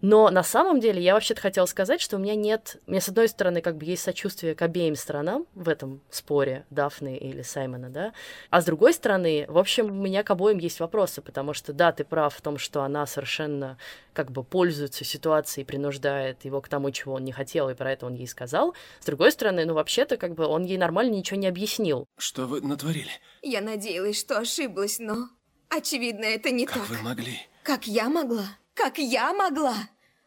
[0.00, 2.76] Но на самом деле я вообще-то хотела сказать, что у меня нет...
[2.86, 6.66] У меня, с одной стороны, как бы есть сочувствие к обеим сторонам в этом споре
[6.68, 8.12] Дафны или Саймона, да,
[8.50, 11.90] а с другой стороны, в общем, у меня к обоим есть вопросы, потому что, да,
[11.92, 13.78] ты прав в том, что она совершенно
[14.12, 18.04] как бы пользуется ситуацией, принуждает его к тому, чего он не хотел, и про это
[18.04, 18.74] он ей сказал.
[19.00, 22.04] С другой стороны, ну, вообще-то, как бы он ей нормально ничего не объяснил.
[22.18, 23.10] Что вы натворили?
[23.40, 25.28] Я надеялась, что ошиблась, но...
[25.76, 26.86] Очевидно, это не как так.
[26.86, 27.40] Как вы могли?
[27.64, 28.46] Как я могла?
[28.74, 29.74] Как я могла?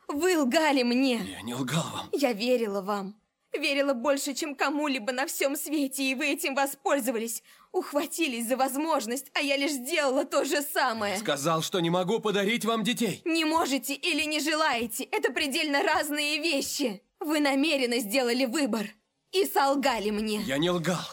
[0.08, 1.22] Вы лгали мне.
[1.26, 2.10] Я не лгал вам.
[2.12, 3.16] Я верила вам.
[3.54, 7.44] Верила больше, чем кому-либо на всем свете, и вы этим воспользовались.
[7.72, 11.18] Ухватились за возможность, а я лишь сделала то же самое.
[11.18, 13.22] Сказал, что не могу подарить вам детей.
[13.24, 15.06] Не можете или не желаете.
[15.06, 17.02] Это предельно разные вещи.
[17.20, 18.88] Вы намеренно сделали выбор
[19.32, 20.42] и солгали мне.
[20.42, 21.08] Я не лгал.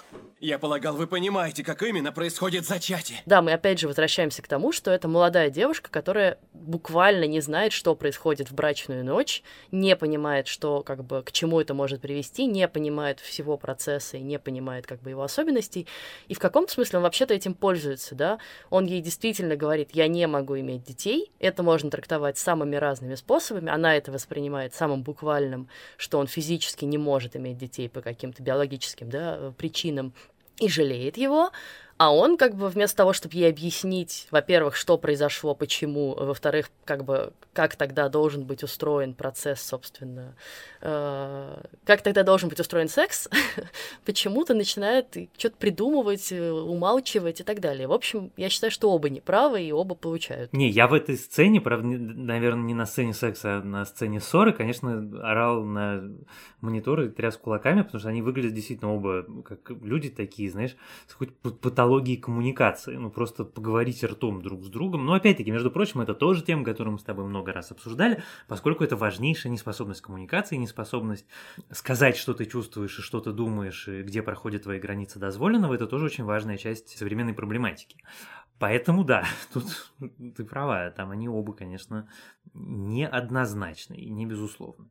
[0.45, 3.23] Я полагал, вы понимаете, как именно происходит зачатие.
[3.25, 7.73] Да, мы опять же возвращаемся к тому, что это молодая девушка, которая буквально не знает,
[7.73, 12.45] что происходит в брачную ночь, не понимает, что как бы к чему это может привести,
[12.45, 15.87] не понимает всего процесса и не понимает как бы его особенностей.
[16.29, 18.39] И в каком-то смысле он вообще-то этим пользуется, да?
[18.69, 21.33] Он ей действительно говорит, я не могу иметь детей.
[21.39, 23.71] Это можно трактовать самыми разными способами.
[23.71, 29.09] Она это воспринимает самым буквальным, что он физически не может иметь детей по каким-то биологическим
[29.09, 30.13] да, причинам
[30.59, 31.51] и жалеет его,
[31.97, 37.05] а он как бы вместо того, чтобы ей объяснить, во-первых, что произошло, почему, во-вторых, как
[37.05, 40.35] бы как тогда должен быть устроен процесс, собственно,
[40.81, 43.29] э, как тогда должен быть устроен секс,
[44.05, 47.87] почему-то начинает что-то придумывать, э, умалчивать и так далее.
[47.87, 50.53] В общем, я считаю, что оба неправы и оба получают.
[50.53, 54.53] Не, я в этой сцене, правда, наверное, не на сцене секса, а на сцене ссоры,
[54.53, 56.03] конечно, орал на
[56.61, 60.77] мониторы, тряс кулаками, потому что они выглядят действительно оба как люди такие, знаешь,
[61.17, 61.31] хоть
[61.85, 65.05] патологией коммуникации, ну просто поговорить ртом друг с другом.
[65.05, 68.85] Но опять-таки, между прочим, это тоже тема, которую мы с тобой много раз обсуждали, поскольку
[68.85, 71.27] это важнейшая неспособность коммуникации, неспособность
[71.71, 75.87] сказать, что ты чувствуешь и что ты думаешь, и где проходят твои границы дозволенного, это
[75.87, 77.99] тоже очень важная часть современной проблематики.
[78.59, 79.93] Поэтому да, тут
[80.37, 82.09] ты права, там они оба, конечно,
[82.55, 84.87] неоднозначны и не безусловно.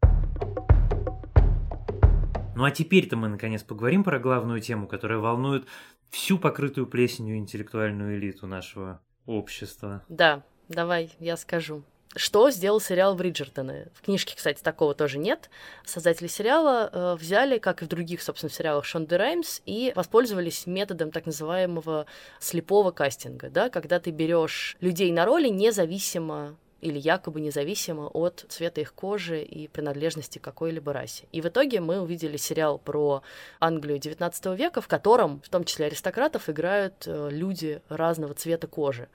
[2.56, 5.66] Ну а теперь-то мы наконец поговорим про главную тему, которая волнует
[6.10, 10.04] всю покрытую плесенью интеллектуальную элиту нашего общества.
[10.10, 11.84] Да, давай я скажу.
[12.16, 13.88] Что сделал сериал Бриджертоны?
[13.96, 15.50] В книжке, кстати, такого тоже нет.
[15.84, 21.10] Создатели сериала э, взяли, как и в других, собственно, сериалах Шонды Раймс, и воспользовались методом
[21.10, 22.06] так называемого
[22.40, 28.82] слепого кастинга, да, когда ты берешь людей на роли независимо или якобы независимо от цвета
[28.82, 31.26] их кожи и принадлежности к какой-либо расе.
[31.32, 33.24] И в итоге мы увидели сериал про
[33.60, 39.08] Англию XIX века, в котором, в том числе аристократов, играют э, люди разного цвета кожи.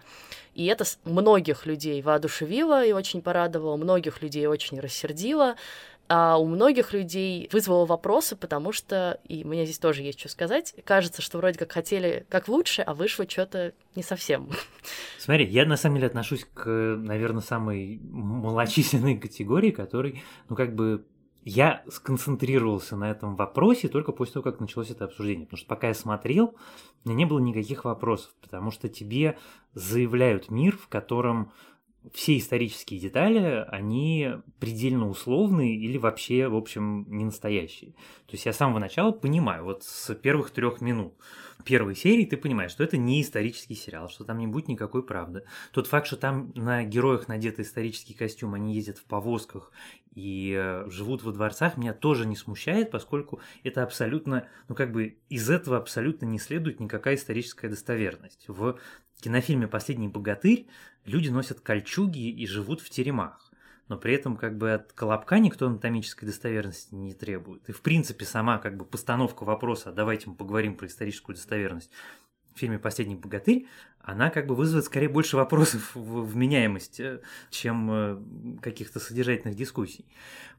[0.54, 5.56] И это многих людей воодушевило и очень порадовало, многих людей очень рассердило
[6.08, 10.74] а у многих людей вызвало вопросы, потому что, и мне здесь тоже есть что сказать,
[10.84, 14.48] кажется, что вроде как хотели как лучше, а вышло что-то не совсем.
[15.18, 16.66] Смотри, я на самом деле отношусь к,
[16.98, 21.04] наверное, самой малочисленной категории, которой, ну, как бы
[21.44, 25.46] я сконцентрировался на этом вопросе только после того, как началось это обсуждение.
[25.46, 26.54] Потому что пока я смотрел,
[27.04, 29.38] у меня не было никаких вопросов, потому что тебе
[29.74, 31.52] заявляют мир, в котором
[32.12, 37.92] все исторические детали, они предельно условные или вообще, в общем, не настоящие.
[38.26, 41.14] То есть я с самого начала понимаю, вот с первых трех минут
[41.68, 45.44] первой серии ты понимаешь, что это не исторический сериал, что там не будет никакой правды.
[45.70, 49.70] Тот факт, что там на героях надеты исторический костюм, они ездят в повозках
[50.14, 55.18] и э, живут во дворцах, меня тоже не смущает, поскольку это абсолютно, ну как бы
[55.28, 58.46] из этого абсолютно не следует никакая историческая достоверность.
[58.48, 58.78] В
[59.20, 60.66] кинофильме «Последний богатырь»
[61.04, 63.50] люди носят кольчуги и живут в теремах.
[63.88, 67.68] Но при этом как бы от Колобка никто анатомической достоверности не требует.
[67.68, 71.90] И в принципе сама как бы постановка вопроса, давайте мы поговорим про историческую достоверность
[72.54, 73.66] в фильме «Последний богатырь»,
[74.00, 80.06] она как бы вызывает скорее больше вопросов в вменяемость, э, чем э, каких-то содержательных дискуссий.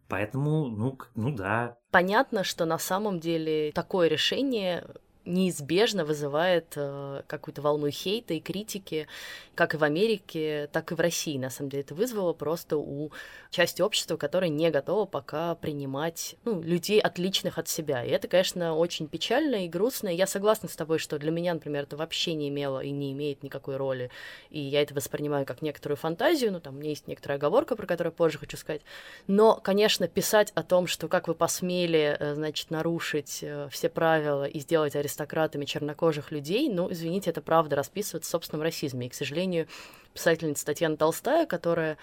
[0.07, 1.77] Поэтому, ну, ну да.
[1.91, 4.87] Понятно, что на самом деле такое решение
[5.29, 9.07] неизбежно вызывает э, какую-то волну хейта и критики,
[9.55, 11.37] как и в Америке, так и в России.
[11.37, 13.11] На самом деле это вызвало просто у
[13.51, 18.03] части общества, которая не готова пока принимать ну, людей отличных от себя.
[18.03, 20.07] И это, конечно, очень печально и грустно.
[20.07, 23.43] я согласна с тобой, что для меня, например, это вообще не имело и не имеет
[23.43, 24.11] никакой роли.
[24.49, 26.51] И я это воспринимаю как некоторую фантазию.
[26.51, 28.81] Ну, там у меня есть некоторая оговорка, про которую позже хочу сказать.
[29.27, 34.45] Но, конечно, писать о том, что как вы посмели, э, значит, нарушить э, все правила
[34.45, 39.07] и сделать аристократами чернокожих людей, ну, извините, это правда расписывается в собственном расизме.
[39.07, 39.67] И, к сожалению,
[40.13, 41.97] писательница Татьяна Толстая, которая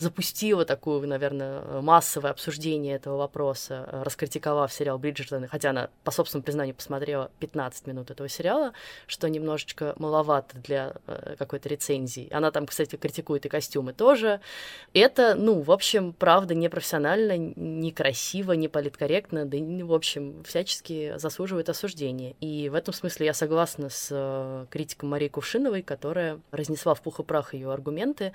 [0.00, 6.44] запустила такую, наверное, массовое обсуждение этого вопроса, э, раскритиковав сериал Бриджертон, хотя она, по собственному
[6.44, 8.72] признанию, посмотрела 15 минут этого сериала,
[9.06, 12.28] что немножечко маловато для э, какой-то рецензии.
[12.32, 14.40] Она там, кстати, критикует и костюмы тоже.
[14.94, 22.34] Это, ну, в общем, правда, непрофессионально, некрасиво, не политкорректно, да, в общем, всячески заслуживает осуждения.
[22.40, 27.20] И в этом смысле я согласна с э, критиком Марии Кувшиновой, которая разнесла в пух
[27.20, 28.32] и прах ее аргументы,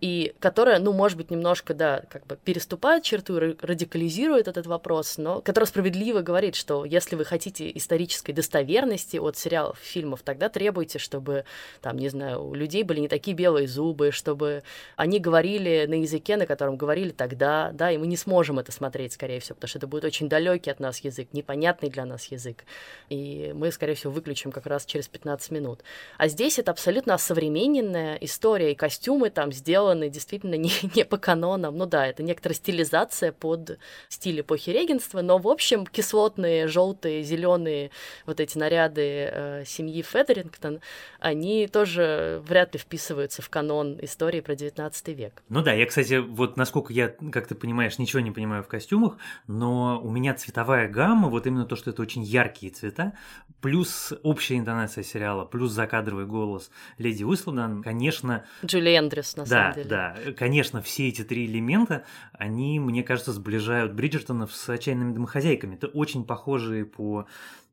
[0.00, 5.16] и которая, ну, может может быть, немножко, да, как бы переступает черту, радикализирует этот вопрос,
[5.16, 10.98] но который справедливо говорит, что если вы хотите исторической достоверности от сериалов, фильмов, тогда требуйте,
[10.98, 11.46] чтобы,
[11.80, 14.64] там, не знаю, у людей были не такие белые зубы, чтобы
[14.96, 19.14] они говорили на языке, на котором говорили тогда, да, и мы не сможем это смотреть,
[19.14, 22.66] скорее всего, потому что это будет очень далекий от нас язык, непонятный для нас язык,
[23.08, 25.80] и мы, скорее всего, выключим как раз через 15 минут.
[26.18, 31.76] А здесь это абсолютно современная история, и костюмы там сделаны действительно не, не по канонам.
[31.76, 37.90] Ну да, это некоторая стилизация под стиль эпохи регенства, но, в общем, кислотные, желтые, зеленые
[38.26, 40.80] вот эти наряды э, семьи Федерингтон,
[41.20, 45.42] они тоже вряд ли вписываются в канон истории про 19 век.
[45.48, 49.18] Ну да, я, кстати, вот насколько я, как ты понимаешь, ничего не понимаю в костюмах,
[49.46, 53.12] но у меня цветовая гамма, вот именно то, что это очень яркие цвета,
[53.60, 58.44] плюс общая интонация сериала, плюс закадровый голос Леди Уислдан, конечно...
[58.64, 59.88] Джули Эндрюс, на да, самом деле.
[59.88, 65.74] Да, конечно, все эти три элемента, они, мне кажется, сближают Бриджертонов с отчаянными домохозяйками.
[65.74, 67.26] Это очень похожие по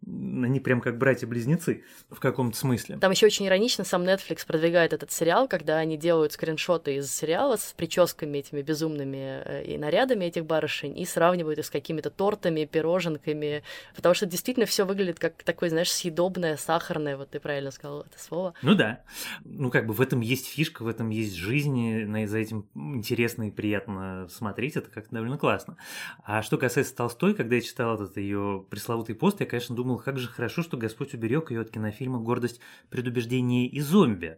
[0.05, 2.97] они прям как братья-близнецы в каком-то смысле.
[2.97, 7.57] Там еще очень иронично сам Netflix продвигает этот сериал, когда они делают скриншоты из сериала
[7.57, 12.65] с прическами этими безумными э, и нарядами этих барышень и сравнивают их с какими-то тортами,
[12.65, 13.63] пироженками,
[13.95, 18.19] потому что действительно все выглядит как такое, знаешь, съедобное, сахарное, вот ты правильно сказал это
[18.19, 18.53] слово.
[18.61, 19.01] Ну да.
[19.43, 23.51] Ну как бы в этом есть фишка, в этом есть жизнь, за этим интересно и
[23.51, 25.77] приятно смотреть, это как-то довольно классно.
[26.23, 30.17] А что касается Толстой, когда я читал этот ее пресловутый пост, я, конечно, думал, как
[30.19, 34.38] же хорошо, что Господь уберег ее от кинофильма «Гордость, предубеждение и зомби».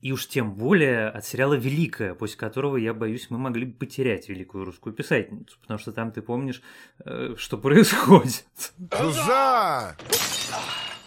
[0.00, 4.28] И уж тем более от сериала «Великая», после которого, я боюсь, мы могли бы потерять
[4.28, 6.62] великую русскую писательницу, потому что там ты помнишь,
[7.04, 8.44] э, что происходит.
[8.78, 9.96] За!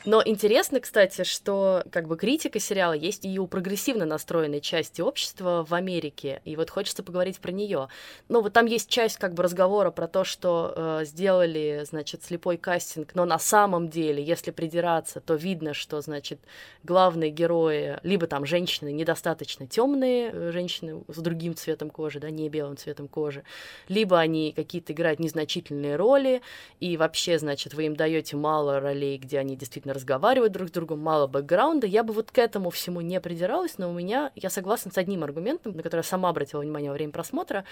[0.06, 5.66] Но интересно, кстати, что как бы критика сериала есть и у прогрессивно настроенной части общества
[5.68, 7.90] в Америке, и вот хочется поговорить про нее.
[8.30, 12.58] Ну вот там есть часть как бы разговора про то, что э, сделали, значит, слепой
[12.58, 16.40] кастинг, но на самом деле, если придираться, то видно, что, значит,
[16.84, 22.48] главные герои либо там женщины недостаточно темные, э, женщины с другим цветом кожи, да, не
[22.48, 23.44] белым цветом кожи,
[23.90, 26.42] либо они какие-то играют незначительные роли,
[26.80, 30.72] и вообще, значит, вы им даете мало ролей, где они действительно действительно разговаривают друг с
[30.72, 31.88] другом, мало бэкграунда.
[31.88, 35.24] Я бы вот к этому всему не придиралась, но у меня, я согласна с одним
[35.24, 37.66] аргументом, на который я сама обратила внимание во время просмотра.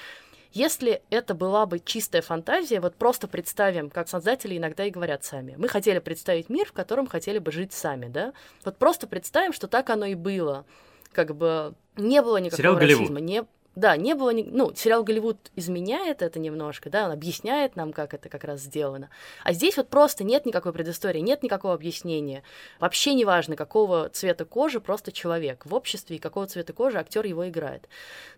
[0.53, 5.55] Если это была бы чистая фантазия, вот просто представим, как создатели иногда и говорят сами.
[5.57, 8.33] Мы хотели представить мир, в котором хотели бы жить сами, да?
[8.63, 10.65] Вот просто представим, что так оно и было.
[11.11, 13.43] Как бы не было никакого Сериал расизма, не,
[13.77, 14.41] да, не было, ни...
[14.41, 19.11] ну, сериал «Голливуд» изменяет это немножко, да, он объясняет нам, как это как раз сделано.
[19.43, 22.41] А здесь вот просто нет никакой предыстории, нет никакого объяснения.
[22.79, 27.23] Вообще не важно, какого цвета кожи просто человек в обществе и какого цвета кожи актер
[27.25, 27.87] его играет.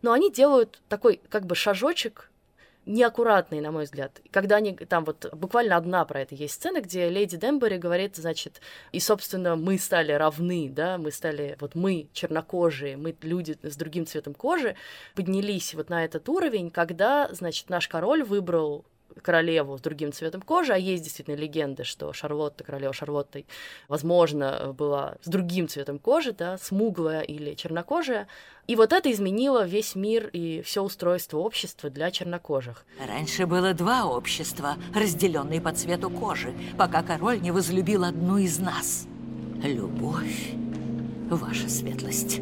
[0.02, 2.28] Но они делают такой как бы шажочек
[2.89, 4.19] неаккуратные, на мой взгляд.
[4.32, 8.62] Когда они там вот буквально одна про это есть сцена, где леди Дембери говорит, значит,
[8.91, 14.06] и, собственно, мы стали равны, да, мы стали, вот мы, чернокожие, мы люди с другим
[14.06, 14.75] цветом кожи,
[15.15, 18.86] поднялись вот на этот уровень, когда, значит, наш король выбрал
[19.21, 23.45] королеву с другим цветом кожи, а есть действительно легенды, что Шарлотта, королева Шарлоттой,
[23.88, 28.27] возможно, была с другим цветом кожи, да, смуглая или чернокожая.
[28.67, 32.86] И вот это изменило весь мир и все устройство общества для чернокожих.
[33.05, 39.08] Раньше было два общества, разделенные по цвету кожи, пока король не возлюбил одну из нас.
[39.63, 40.51] Любовь,
[41.29, 42.38] ваша светлость,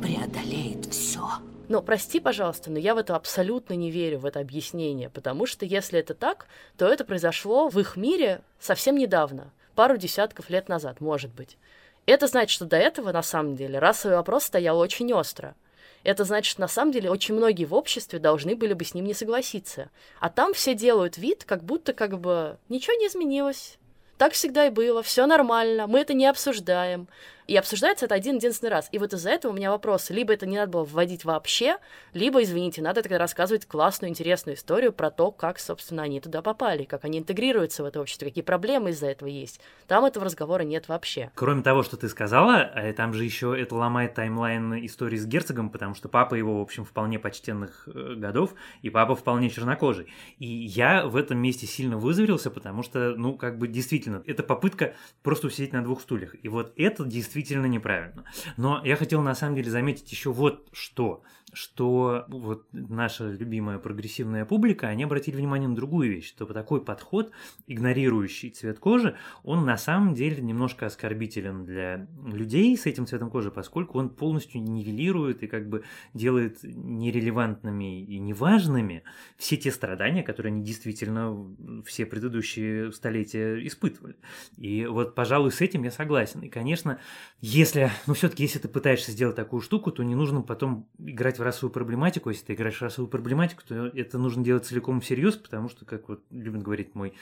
[0.00, 1.28] преодолеет все.
[1.68, 5.64] Но прости, пожалуйста, но я в это абсолютно не верю, в это объяснение, потому что
[5.64, 11.00] если это так, то это произошло в их мире совсем недавно, пару десятков лет назад,
[11.00, 11.58] может быть.
[12.06, 15.56] Это значит, что до этого, на самом деле, расовый вопрос стоял очень остро.
[16.04, 19.06] Это значит, что на самом деле очень многие в обществе должны были бы с ним
[19.06, 19.90] не согласиться.
[20.20, 23.76] А там все делают вид, как будто как бы ничего не изменилось.
[24.16, 27.08] Так всегда и было, все нормально, мы это не обсуждаем.
[27.46, 28.88] И обсуждается это один-единственный раз.
[28.90, 30.12] И вот из-за этого у меня вопросы.
[30.12, 31.76] Либо это не надо было вводить вообще,
[32.12, 36.84] либо, извините, надо тогда рассказывать классную, интересную историю про то, как, собственно, они туда попали,
[36.84, 39.60] как они интегрируются в это общество, какие проблемы из-за этого есть.
[39.86, 41.30] Там этого разговора нет вообще.
[41.34, 45.70] Кроме того, что ты сказала, э, там же еще это ломает таймлайн истории с герцогом,
[45.70, 50.08] потому что папа его, в общем, вполне почтенных э, годов, и папа вполне чернокожий.
[50.38, 54.94] И я в этом месте сильно вызверился, потому что, ну, как бы действительно, это попытка
[55.22, 56.34] просто усидеть на двух стульях.
[56.42, 58.24] И вот это действительно действительно неправильно.
[58.56, 61.22] Но я хотел на самом деле заметить еще вот что,
[61.56, 67.32] что вот наша любимая прогрессивная публика, они обратили внимание на другую вещь, что такой подход,
[67.66, 73.50] игнорирующий цвет кожи, он на самом деле немножко оскорбителен для людей с этим цветом кожи,
[73.50, 75.82] поскольку он полностью нивелирует и как бы
[76.12, 79.02] делает нерелевантными и неважными
[79.38, 84.16] все те страдания, которые они действительно все предыдущие столетия испытывали.
[84.58, 86.40] И вот, пожалуй, с этим я согласен.
[86.40, 86.98] И, конечно,
[87.40, 91.45] если, ну все-таки, если ты пытаешься сделать такую штуку, то не нужно потом играть в
[91.46, 92.30] расовую проблематику.
[92.30, 96.08] Если ты играешь в расовую проблематику, то это нужно делать целиком всерьез, потому что, как
[96.08, 97.14] вот любит говорить мой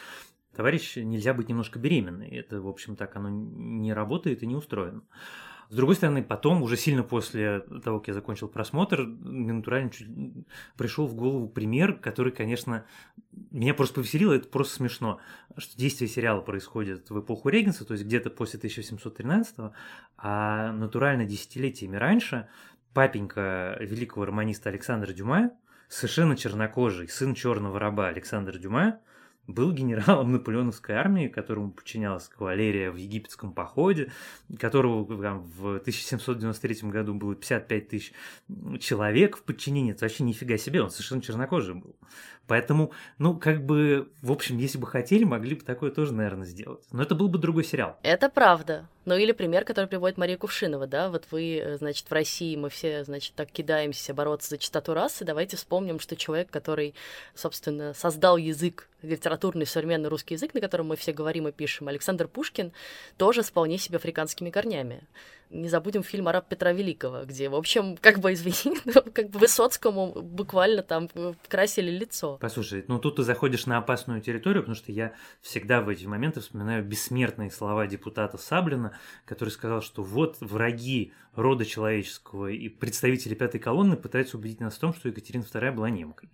[0.54, 2.28] товарищ, нельзя быть немножко беременной.
[2.28, 5.02] Это, в общем, так оно не работает и не устроено.
[5.70, 10.08] С другой стороны, потом, уже сильно после того, как я закончил просмотр, мне натурально чуть
[10.76, 12.84] пришел в голову пример, который, конечно,
[13.50, 15.20] меня просто повеселило, это просто смешно,
[15.56, 19.72] что действие сериала происходит в эпоху Регенса, то есть где-то после 1713
[20.16, 22.48] а натурально десятилетиями раньше
[22.94, 25.50] папенька великого романиста Александра Дюма,
[25.88, 29.00] совершенно чернокожий, сын черного раба Александра Дюма,
[29.46, 34.10] был генералом наполеоновской армии, которому подчинялась кавалерия в египетском походе,
[34.58, 38.12] которого там, в 1793 году было 55 тысяч
[38.80, 39.92] человек в подчинении.
[39.92, 41.96] Это вообще нифига себе, он совершенно чернокожий был.
[42.46, 46.84] Поэтому, ну, как бы, в общем, если бы хотели, могли бы такое тоже, наверное, сделать.
[46.92, 47.96] Но это был бы другой сериал.
[48.02, 48.86] Это правда.
[49.06, 52.70] Ну или пример, который приводит Мария Кувшинова, да, вот вы, э, значит, в России мы
[52.70, 56.94] все, значит, так кидаемся бороться за чистоту расы, давайте вспомним, что человек, который,
[57.34, 62.28] собственно, создал язык, литературный современный русский язык, на котором мы все говорим и пишем, Александр
[62.28, 62.72] Пушкин,
[63.18, 65.02] тоже с вполне себе африканскими корнями
[65.50, 68.76] не забудем фильм «Араб Петра Великого», где, в общем, как бы, извини,
[69.12, 71.08] как бы Высоцкому буквально там
[71.48, 72.38] красили лицо.
[72.40, 76.40] Послушай, ну тут ты заходишь на опасную территорию, потому что я всегда в эти моменты
[76.40, 83.60] вспоминаю бессмертные слова депутата Саблина, который сказал, что вот враги рода человеческого и представители пятой
[83.60, 86.28] колонны пытаются убедить нас в том, что Екатерина II была немкой.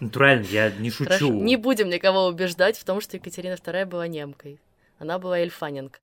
[0.00, 1.04] Натурально, я не шучу.
[1.04, 4.60] Хорошо, не будем никого убеждать в том, что Екатерина II была немкой.
[4.98, 6.00] Она была эльфанинг.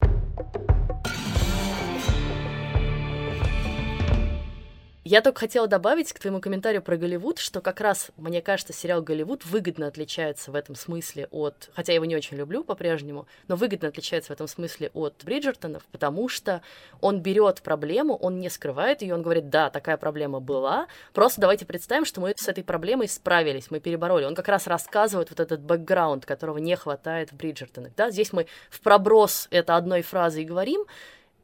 [5.12, 9.02] Я только хотела добавить к твоему комментарию про Голливуд, что как раз, мне кажется, сериал
[9.02, 11.70] Голливуд выгодно отличается в этом смысле от...
[11.76, 15.84] Хотя я его не очень люблю по-прежнему, но выгодно отличается в этом смысле от Бриджертонов,
[15.92, 16.62] потому что
[17.02, 21.66] он берет проблему, он не скрывает ее, он говорит, да, такая проблема была, просто давайте
[21.66, 24.24] представим, что мы с этой проблемой справились, мы перебороли.
[24.24, 27.92] Он как раз рассказывает вот этот бэкграунд, которого не хватает в Бриджертонах.
[27.98, 28.12] Да?
[28.12, 30.86] Здесь мы в проброс это одной фразой говорим,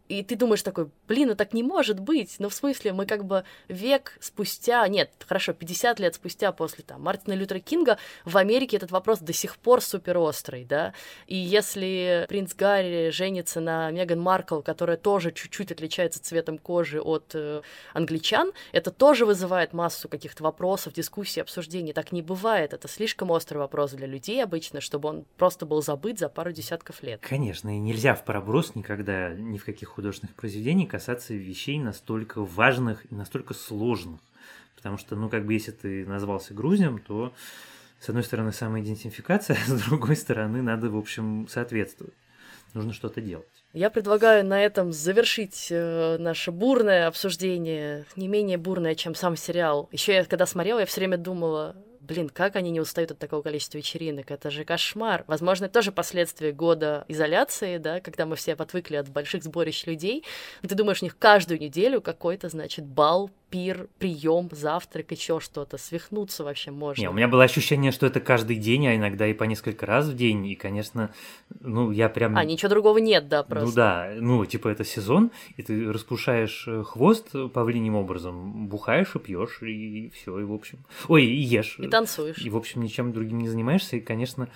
[0.10, 2.36] и ты думаешь такой, блин, ну так не может быть.
[2.39, 7.01] Ну, в смысле, мы как бы век спустя, нет, хорошо, 50 лет спустя после там
[7.01, 10.93] Мартина Лютера Кинга в Америке этот вопрос до сих пор супер острый, да.
[11.28, 17.32] И если принц Гарри женится на Меган Маркл, которая тоже чуть-чуть отличается цветом кожи от
[17.34, 17.62] э,
[17.93, 21.93] англичан, это тоже вызывает массу каких-то вопросов, дискуссий, обсуждений.
[21.93, 22.74] Так не бывает.
[22.74, 27.03] Это слишком острый вопрос для людей обычно, чтобы он просто был забыт за пару десятков
[27.03, 27.20] лет.
[27.22, 33.12] Конечно, и нельзя в проброс никогда ни в каких художественных произведений касаться вещей настолько важных
[33.12, 34.20] и настолько сложных.
[34.76, 37.34] Потому что, ну, как бы, если ты назвался грузием, то,
[38.00, 42.14] с одной стороны, самоидентификация, а с другой стороны, надо, в общем, соответствовать.
[42.76, 43.48] Нужно что-то делать.
[43.74, 49.89] Я предлагаю на этом завершить э, наше бурное обсуждение, не менее бурное, чем сам сериал.
[49.91, 51.76] Еще я, когда смотрела, я все время думала,
[52.08, 55.24] блин, как они не устают от такого количества вечеринок, это же кошмар.
[55.28, 60.24] Возможно, это тоже последствия года изоляции, да, когда мы все отвыкли от больших сборищ людей.
[60.62, 65.78] Ты думаешь, у них каждую неделю какой-то, значит, бал, пир, прием, завтрак, еще что-то.
[65.78, 67.02] Свихнуться вообще можно.
[67.02, 70.08] Не, у меня было ощущение, что это каждый день, а иногда и по несколько раз
[70.08, 70.45] в день.
[70.48, 71.12] И, конечно,
[71.60, 72.38] ну, я прям...
[72.38, 73.68] А, ничего другого нет, да, просто.
[73.68, 79.20] Ну да, ну, типа, это сезон, и ты распушаешь э, хвост павлиним образом, бухаешь и
[79.20, 80.80] пьешь, и все, и в общем...
[81.08, 81.78] Ой, и ешь.
[81.80, 82.39] И танцуешь.
[82.39, 84.50] И, в общем, ничем другим не занимаешься, и, конечно,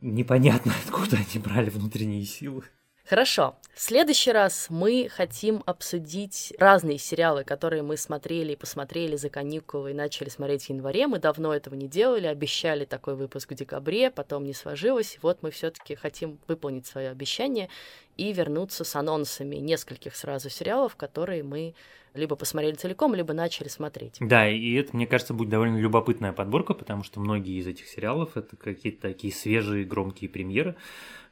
[0.00, 2.64] непонятно, откуда они брали внутренние силы.
[3.06, 3.54] Хорошо.
[3.74, 9.90] В следующий раз мы хотим обсудить разные сериалы, которые мы смотрели и посмотрели за каникулы
[9.90, 11.06] и начали смотреть в январе.
[11.06, 15.18] Мы давно этого не делали, обещали такой выпуск в декабре, потом не сложилось.
[15.20, 17.68] Вот мы все-таки хотим выполнить свое обещание
[18.16, 21.74] и вернуться с анонсами нескольких сразу сериалов, которые мы
[22.14, 24.16] либо посмотрели целиком, либо начали смотреть.
[24.20, 28.36] Да, и это, мне кажется, будет довольно любопытная подборка, потому что многие из этих сериалов
[28.36, 30.76] это какие-то такие свежие, громкие премьеры,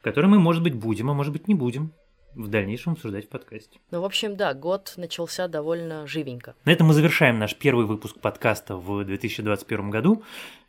[0.01, 1.93] которые мы, может быть, будем, а может быть, не будем
[2.35, 3.79] в дальнейшем обсуждать в подкасте.
[3.91, 6.55] Ну, в общем, да, год начался довольно живенько.
[6.65, 10.23] На этом мы завершаем наш первый выпуск подкаста в 2021 году,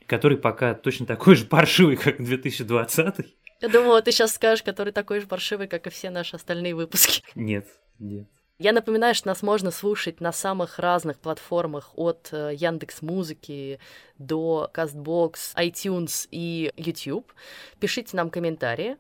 [0.06, 3.26] который пока точно такой же паршивый, как 2020.
[3.62, 7.22] Я думала, ты сейчас скажешь, который такой же паршивый, как и все наши остальные выпуски.
[7.34, 7.66] Нет,
[7.98, 8.28] нет.
[8.59, 13.80] Я напоминаю, что нас можно слушать на самых разных платформах от э, Яндекс Музыки
[14.18, 17.32] до Castbox, iTunes и YouTube.
[17.80, 18.96] Пишите нам комментарии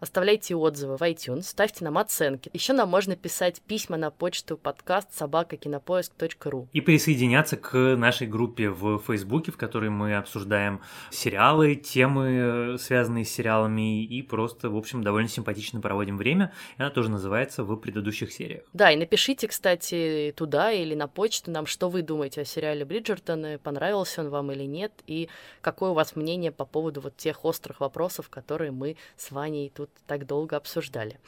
[0.00, 2.50] оставляйте отзывы в iTunes, ставьте нам оценки.
[2.52, 6.68] Еще нам можно писать письма на почту подкаст собакакинопоиск.ру.
[6.72, 10.80] И присоединяться к нашей группе в Фейсбуке, в которой мы обсуждаем
[11.10, 16.52] сериалы, темы, связанные с сериалами, и просто, в общем, довольно симпатично проводим время.
[16.76, 18.62] И она тоже называется в предыдущих сериях.
[18.72, 23.58] Да, и напишите, кстати, туда или на почту нам, что вы думаете о сериале Бриджертон,
[23.62, 25.28] понравился он вам или нет, и
[25.60, 29.87] какое у вас мнение по поводу вот тех острых вопросов, которые мы с Ваней тут
[30.06, 31.18] так долго обсуждали.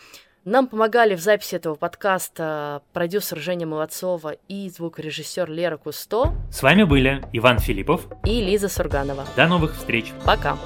[0.47, 6.33] Нам помогали в записи этого подкаста продюсер Женя Молодцова и звукорежиссер Лера Кусто.
[6.51, 9.27] С вами были Иван Филиппов и Лиза Сурганова.
[9.37, 10.13] До новых встреч.
[10.25, 10.57] Пока.